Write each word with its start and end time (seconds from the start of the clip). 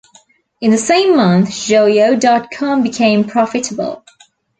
In 0.61 0.71
the 0.71 0.79
same 0.79 1.15
month, 1.15 1.49
Joyo 1.51 2.19
dot 2.19 2.49
com 2.49 2.81
became 2.81 3.23
profitable. 3.23 4.03